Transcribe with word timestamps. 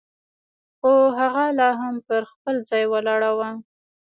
خو 0.79 0.91
هغه 1.19 1.45
لا 1.59 1.69
هم 1.81 1.95
پر 2.07 2.21
خپل 2.31 2.55
ځای 2.69 2.83
ولاړه 2.89 3.31
وه. 3.37 3.49